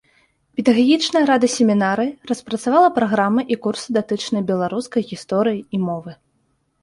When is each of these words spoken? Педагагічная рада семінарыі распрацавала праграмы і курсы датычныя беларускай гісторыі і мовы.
Педагагічная 0.59 1.21
рада 1.31 1.47
семінарыі 1.55 2.15
распрацавала 2.31 2.89
праграмы 2.97 3.41
і 3.55 3.59
курсы 3.65 3.87
датычныя 3.97 4.43
беларускай 4.51 5.05
гісторыі 5.11 5.59
і 5.79 5.81
мовы. 5.87 6.11